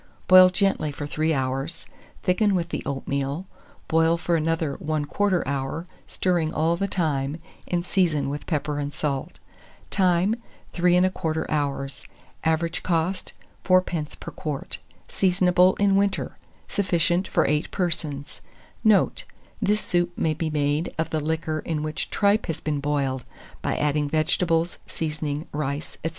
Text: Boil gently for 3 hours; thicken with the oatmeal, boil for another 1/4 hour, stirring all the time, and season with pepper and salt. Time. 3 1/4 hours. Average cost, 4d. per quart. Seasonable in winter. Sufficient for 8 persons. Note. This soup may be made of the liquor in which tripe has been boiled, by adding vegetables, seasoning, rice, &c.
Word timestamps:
Boil 0.27 0.49
gently 0.49 0.91
for 0.91 1.05
3 1.05 1.31
hours; 1.31 1.85
thicken 2.23 2.55
with 2.55 2.69
the 2.69 2.81
oatmeal, 2.87 3.45
boil 3.87 4.17
for 4.17 4.35
another 4.35 4.75
1/4 4.77 5.43
hour, 5.45 5.85
stirring 6.07 6.51
all 6.51 6.75
the 6.75 6.87
time, 6.87 7.37
and 7.67 7.85
season 7.85 8.27
with 8.27 8.47
pepper 8.47 8.79
and 8.79 8.91
salt. 8.93 9.37
Time. 9.91 10.33
3 10.73 10.93
1/4 10.95 11.45
hours. 11.51 12.07
Average 12.43 12.81
cost, 12.81 13.33
4d. 13.63 14.19
per 14.19 14.31
quart. 14.31 14.79
Seasonable 15.07 15.75
in 15.75 15.95
winter. 15.95 16.39
Sufficient 16.67 17.27
for 17.27 17.45
8 17.45 17.69
persons. 17.69 18.41
Note. 18.83 19.25
This 19.61 19.81
soup 19.81 20.17
may 20.17 20.33
be 20.33 20.49
made 20.49 20.91
of 20.97 21.11
the 21.11 21.19
liquor 21.19 21.59
in 21.59 21.83
which 21.83 22.09
tripe 22.09 22.47
has 22.47 22.59
been 22.59 22.79
boiled, 22.79 23.23
by 23.61 23.77
adding 23.77 24.09
vegetables, 24.09 24.79
seasoning, 24.87 25.45
rice, 25.53 25.99
&c. 26.03 26.09